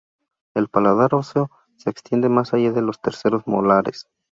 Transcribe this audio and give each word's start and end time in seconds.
El 0.55 0.67
paladar 0.67 1.13
óseo 1.13 1.51
se 1.77 1.91
extiende 1.91 2.27
más 2.27 2.55
allá 2.55 2.71
de 2.71 2.81
los 2.81 2.99
terceros 2.99 3.45
molares. 3.45 4.07